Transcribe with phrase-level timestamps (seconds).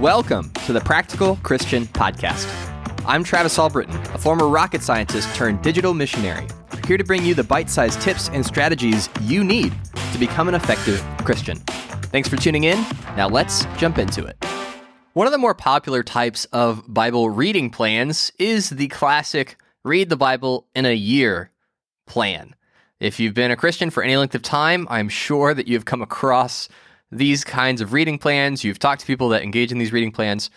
[0.00, 2.48] Welcome to the Practical Christian Podcast.
[3.04, 6.46] I'm Travis Albritton, a former rocket scientist turned digital missionary,
[6.86, 9.74] here to bring you the bite sized tips and strategies you need
[10.14, 11.58] to become an effective Christian.
[12.08, 12.82] Thanks for tuning in.
[13.14, 14.42] Now let's jump into it.
[15.12, 20.16] One of the more popular types of Bible reading plans is the classic read the
[20.16, 21.50] Bible in a year
[22.06, 22.54] plan.
[23.00, 26.00] If you've been a Christian for any length of time, I'm sure that you've come
[26.00, 26.70] across
[27.10, 28.64] these kinds of reading plans.
[28.64, 30.50] You've talked to people that engage in these reading plans.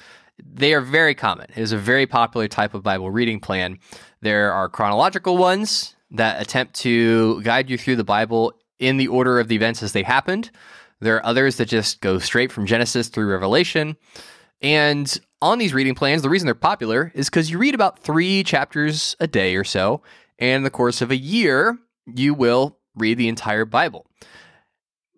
[0.44, 1.48] They are very common.
[1.50, 3.80] It is a very popular type of Bible reading plan.
[4.22, 9.40] There are chronological ones that attempt to guide you through the Bible in the order
[9.40, 10.52] of the events as they happened.
[11.00, 13.98] There are others that just go straight from Genesis through Revelation.
[14.62, 18.44] And on these reading plans, the reason they're popular is because you read about three
[18.44, 20.02] chapters a day or so.
[20.40, 24.06] And in the course of a year, you will read the entire Bible.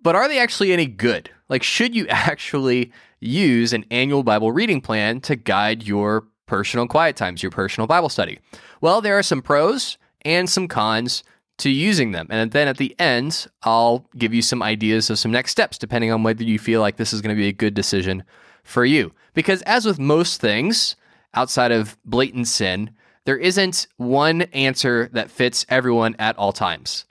[0.05, 1.31] But are they actually any good?
[1.49, 7.15] Like, should you actually use an annual Bible reading plan to guide your personal quiet
[7.15, 8.37] times, your personal Bible study?
[8.81, 11.23] Well, there are some pros and some cons
[11.57, 12.27] to using them.
[12.29, 16.11] And then at the end, I'll give you some ideas of some next steps, depending
[16.11, 18.23] on whether you feel like this is going to be a good decision
[18.63, 19.11] for you.
[19.33, 20.95] Because as with most things
[21.33, 22.91] outside of blatant sin,
[23.25, 27.05] there isn't one answer that fits everyone at all times.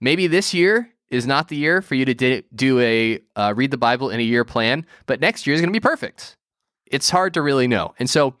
[0.00, 3.78] Maybe this year is not the year for you to do a uh, read the
[3.78, 6.36] Bible in a year plan, but next year is going to be perfect.
[6.86, 7.94] It's hard to really know.
[7.98, 8.34] And so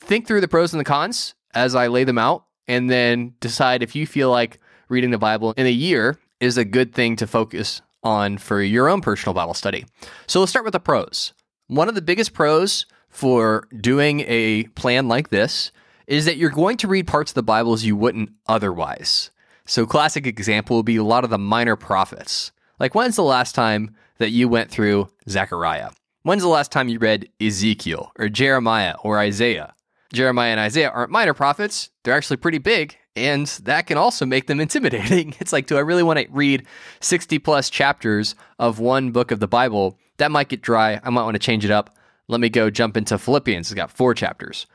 [0.00, 3.82] think through the pros and the cons as I lay them out, and then decide
[3.82, 4.58] if you feel like
[4.88, 8.88] reading the Bible in a year is a good thing to focus on for your
[8.88, 9.84] own personal Bible study.
[10.26, 11.32] So let's start with the pros.
[11.68, 15.72] One of the biggest pros for doing a plan like this
[16.06, 19.30] is that you're going to read parts of the Bibles you wouldn't otherwise.
[19.64, 22.52] So, classic example would be a lot of the minor prophets.
[22.80, 25.90] Like, when's the last time that you went through Zechariah?
[26.24, 29.74] When's the last time you read Ezekiel or Jeremiah or Isaiah?
[30.12, 34.46] Jeremiah and Isaiah aren't minor prophets, they're actually pretty big, and that can also make
[34.46, 35.34] them intimidating.
[35.40, 36.66] It's like, do I really want to read
[37.00, 39.98] 60 plus chapters of one book of the Bible?
[40.18, 41.00] That might get dry.
[41.02, 41.96] I might want to change it up.
[42.28, 43.68] Let me go jump into Philippians.
[43.68, 44.66] It's got four chapters.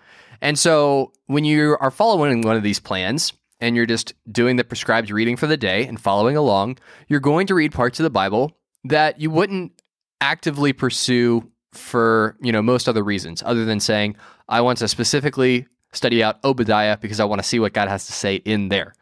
[0.41, 4.63] And so when you are following one of these plans and you're just doing the
[4.63, 8.09] prescribed reading for the day and following along, you're going to read parts of the
[8.09, 9.81] Bible that you wouldn't
[10.21, 14.15] actively pursue for, you know, most other reasons other than saying,
[14.47, 18.05] I want to specifically study out Obadiah because I want to see what God has
[18.07, 18.93] to say in there.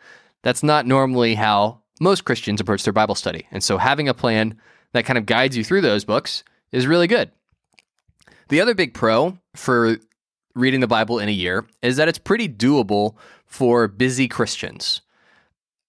[0.43, 3.47] That's not normally how most Christians approach their Bible study.
[3.51, 4.59] And so having a plan
[4.93, 7.31] that kind of guides you through those books is really good.
[8.49, 9.97] The other big pro for
[10.53, 15.01] reading the Bible in a year is that it's pretty doable for busy Christians.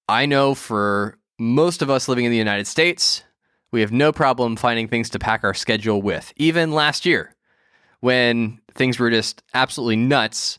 [0.08, 3.24] I know for most of us living in the United States,
[3.72, 6.32] we have no problem finding things to pack our schedule with.
[6.36, 7.34] Even last year,
[8.00, 10.58] when things were just absolutely nuts,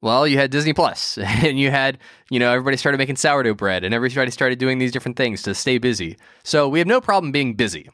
[0.00, 1.98] well, you had Disney Plus and you had,
[2.30, 5.54] you know, everybody started making sourdough bread and everybody started doing these different things to
[5.54, 6.16] stay busy.
[6.44, 7.90] So we have no problem being busy.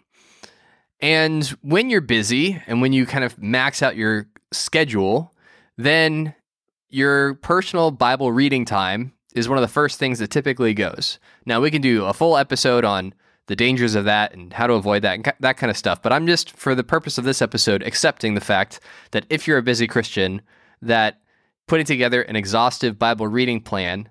[1.01, 5.35] And when you're busy and when you kind of max out your schedule,
[5.77, 6.35] then
[6.93, 11.19] your personal Bible reading time is one of the first things that typically goes.
[11.47, 13.15] Now, we can do a full episode on
[13.47, 16.03] the dangers of that and how to avoid that and that kind of stuff.
[16.03, 18.79] But I'm just, for the purpose of this episode, accepting the fact
[19.13, 20.43] that if you're a busy Christian,
[20.83, 21.23] that
[21.67, 24.11] putting together an exhaustive Bible reading plan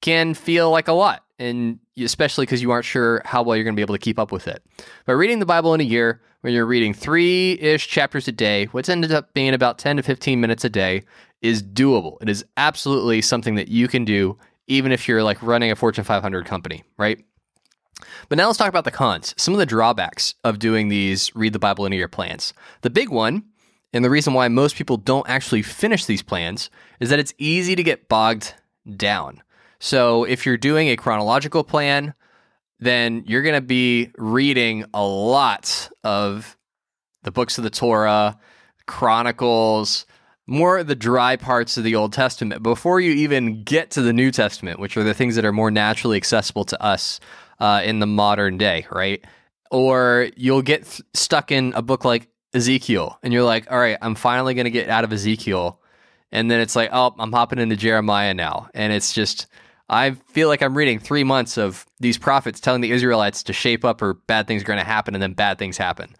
[0.00, 3.74] can feel like a lot, and especially because you aren't sure how well you're going
[3.74, 4.64] to be able to keep up with it.
[5.06, 8.66] But reading the Bible in a year, when you're reading three ish chapters a day,
[8.66, 11.02] what's ended up being about 10 to 15 minutes a day,
[11.46, 12.16] is doable.
[12.20, 16.04] It is absolutely something that you can do, even if you're like running a Fortune
[16.04, 17.24] 500 company, right?
[18.28, 21.52] But now let's talk about the cons, some of the drawbacks of doing these read
[21.52, 22.52] the Bible in a year plans.
[22.82, 23.44] The big one,
[23.92, 26.68] and the reason why most people don't actually finish these plans,
[27.00, 28.52] is that it's easy to get bogged
[28.96, 29.42] down.
[29.78, 32.14] So if you're doing a chronological plan,
[32.78, 36.56] then you're going to be reading a lot of
[37.22, 38.38] the books of the Torah,
[38.86, 40.06] Chronicles,
[40.46, 44.30] more the dry parts of the Old Testament before you even get to the New
[44.30, 47.18] Testament, which are the things that are more naturally accessible to us
[47.58, 49.24] uh, in the modern day, right?
[49.70, 53.98] Or you'll get th- stuck in a book like Ezekiel, and you're like, all right,
[54.00, 55.80] I'm finally going to get out of Ezekiel.
[56.32, 58.68] And then it's like, oh, I'm hopping into Jeremiah now.
[58.74, 59.46] And it's just,
[59.88, 63.84] I feel like I'm reading three months of these prophets telling the Israelites to shape
[63.84, 66.14] up or bad things are going to happen, and then bad things happen.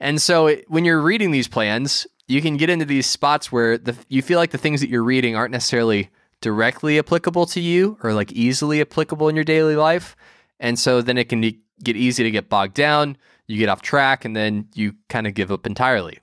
[0.00, 3.78] And so it, when you're reading these plans, you can get into these spots where
[3.78, 6.10] the, you feel like the things that you're reading aren't necessarily
[6.40, 10.16] directly applicable to you or like easily applicable in your daily life.
[10.60, 13.16] And so then it can get easy to get bogged down,
[13.46, 16.18] you get off track, and then you kind of give up entirely.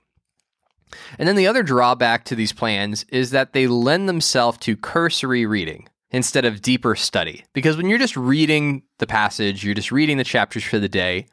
[1.18, 5.46] And then the other drawback to these plans is that they lend themselves to cursory
[5.46, 7.44] reading instead of deeper study.
[7.52, 11.26] Because when you're just reading the passage, you're just reading the chapters for the day,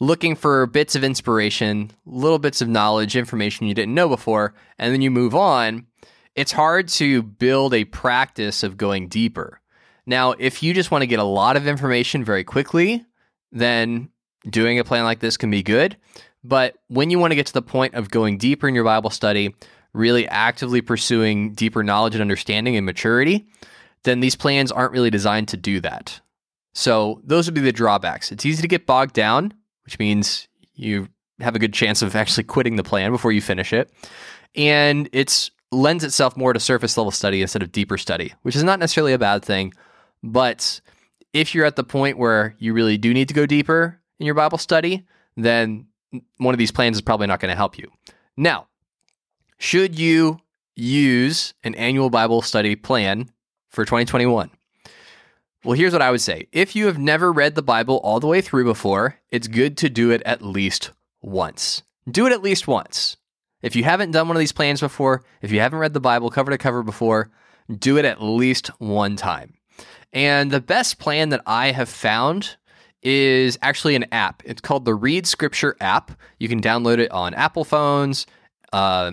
[0.00, 4.92] looking for bits of inspiration, little bits of knowledge, information you didn't know before, and
[4.92, 5.86] then you move on,
[6.34, 9.60] it's hard to build a practice of going deeper.
[10.06, 13.04] Now, if you just want to get a lot of information very quickly,
[13.52, 14.10] then
[14.48, 15.96] doing a plan like this can be good.
[16.42, 19.10] But when you want to get to the point of going deeper in your Bible
[19.10, 19.54] study,
[19.94, 23.46] really actively pursuing deeper knowledge and understanding and maturity,
[24.02, 26.20] then these plans aren't really designed to do that.
[26.74, 28.30] So those would be the drawbacks.
[28.30, 31.08] It's easy to get bogged down, which means you
[31.40, 33.90] have a good chance of actually quitting the plan before you finish it.
[34.54, 38.62] And it lends itself more to surface level study instead of deeper study, which is
[38.62, 39.74] not necessarily a bad thing.
[40.22, 40.80] But
[41.32, 44.34] if you're at the point where you really do need to go deeper in your
[44.34, 45.04] Bible study,
[45.36, 45.86] then
[46.36, 47.90] one of these plans is probably not going to help you.
[48.36, 48.68] Now,
[49.58, 50.40] should you
[50.76, 53.30] use an annual Bible study plan
[53.70, 54.50] for 2021?
[55.64, 56.46] Well, here's what I would say.
[56.52, 59.88] If you have never read the Bible all the way through before, it's good to
[59.88, 60.90] do it at least
[61.22, 61.82] once.
[62.06, 63.16] Do it at least once.
[63.62, 66.28] If you haven't done one of these plans before, if you haven't read the Bible
[66.28, 67.30] cover to cover before,
[67.78, 69.54] do it at least one time.
[70.12, 72.56] And the best plan that I have found
[73.02, 74.42] is actually an app.
[74.44, 76.10] It's called the Read Scripture app.
[76.38, 78.26] You can download it on Apple phones,
[78.74, 79.12] uh,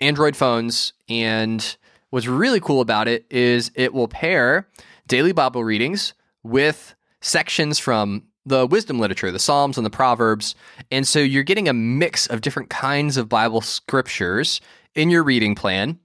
[0.00, 1.76] Android phones, and
[2.08, 4.66] what's really cool about it is it will pair
[5.06, 10.54] daily Bible readings with sections from the wisdom literature, the Psalms and the Proverbs.
[10.90, 14.60] And so you're getting a mix of different kinds of Bible scriptures
[14.94, 15.98] in your reading plan.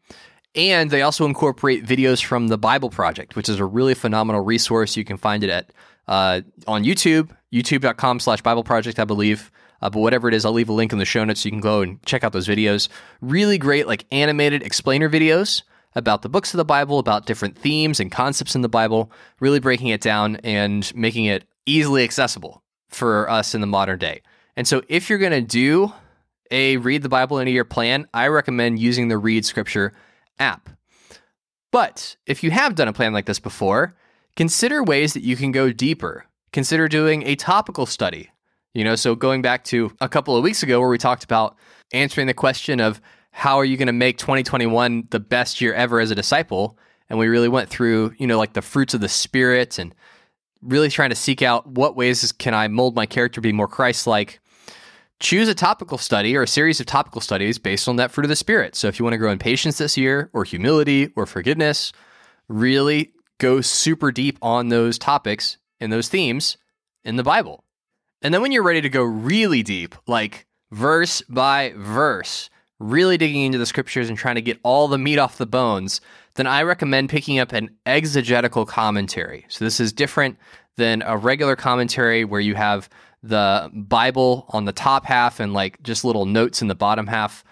[0.55, 4.95] And they also incorporate videos from the Bible Project, which is a really phenomenal resource.
[4.95, 5.71] You can find it at
[6.07, 9.51] uh, on YouTube, youtube.com slash Bible Project, I believe.
[9.81, 11.51] Uh, but whatever it is, I'll leave a link in the show notes so you
[11.51, 12.87] can go and check out those videos.
[13.21, 15.61] Really great, like animated explainer videos
[15.97, 19.59] about the books of the Bible, about different themes and concepts in the Bible, really
[19.59, 24.21] breaking it down and making it easily accessible for us in the modern day.
[24.55, 25.91] And so if you're going to do
[26.51, 29.91] a read the Bible in a year plan, I recommend using the Read Scripture
[30.39, 30.69] app.
[31.71, 33.95] But if you have done a plan like this before,
[34.35, 36.25] consider ways that you can go deeper.
[36.53, 38.29] Consider doing a topical study.
[38.73, 41.57] You know, so going back to a couple of weeks ago where we talked about
[41.91, 43.01] answering the question of
[43.37, 46.75] how are you going to make 2021 the best year ever as a disciple?
[47.07, 49.93] And we really went through, you know, like the fruits of the spirit and
[50.63, 54.39] really trying to seek out what ways can I mold my character be more Christ-like.
[55.19, 58.29] Choose a topical study or a series of topical studies based on that fruit of
[58.29, 58.75] the spirit.
[58.75, 61.93] So if you want to grow in patience this year or humility or forgiveness,
[62.47, 66.57] really go super deep on those topics and those themes
[67.03, 67.63] in the Bible.
[68.23, 72.49] And then when you're ready to go really deep, like verse by verse,
[72.79, 76.01] really digging into the scriptures and trying to get all the meat off the bones,
[76.35, 79.45] then I recommend picking up an exegetical commentary.
[79.49, 80.37] So this is different
[80.75, 82.87] than a regular commentary where you have
[83.23, 87.43] the Bible on the top half and like just little notes in the bottom half.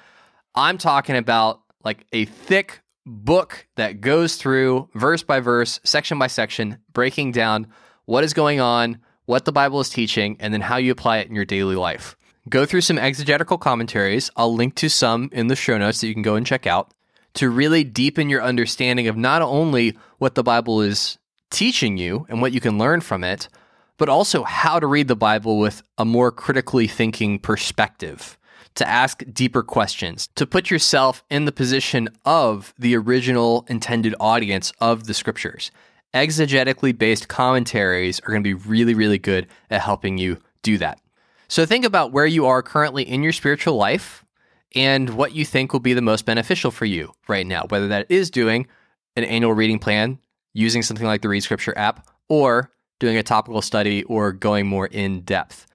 [0.54, 6.27] I'm talking about like a thick book that goes through verse by verse, section by
[6.27, 7.68] section, breaking down
[8.06, 11.27] what is going on, what the Bible is teaching, and then how you apply it
[11.27, 12.16] in your daily life.
[12.47, 14.30] Go through some exegetical commentaries.
[14.36, 16.94] I'll link to some in the show notes that you can go and check out
[17.36, 21.17] to really deepen your understanding of not only what the Bible is
[21.50, 23.50] teaching you and what you can learn from it,
[23.98, 28.38] but also how to read the Bible with a more critically thinking perspective
[28.75, 34.72] to ask deeper questions, to put yourself in the position of the original intended audience
[34.79, 35.72] of the scriptures.
[36.13, 41.00] Exegetically based commentaries are going to be really, really good at helping you do that.
[41.47, 44.25] So think about where you are currently in your spiritual life
[44.73, 48.07] and what you think will be the most beneficial for you right now, whether that
[48.09, 48.67] is doing
[49.15, 50.19] an annual reading plan,
[50.53, 54.87] using something like the Read Scripture app, or doing a topical study or going more
[54.87, 55.67] in depth.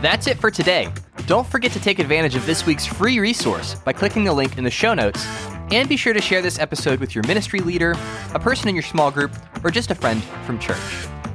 [0.00, 0.92] That's it for today.
[1.26, 4.64] Don't forget to take advantage of this week's free resource by clicking the link in
[4.64, 5.26] the show notes.
[5.70, 7.94] And be sure to share this episode with your ministry leader,
[8.32, 10.78] a person in your small group, or just a friend from church.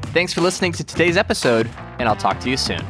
[0.07, 2.83] Thanks for listening to today's episode, and I'll talk to you soon.